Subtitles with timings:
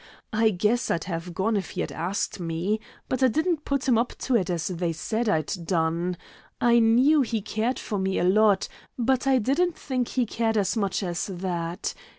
[0.33, 2.79] I guess I'd have gone if he had asked me.
[3.07, 6.17] But I didn't put him up to it as they said I'd done.
[6.59, 8.67] I knew he cared for me a lot,
[8.97, 11.93] but I didn't think he cared as much as that.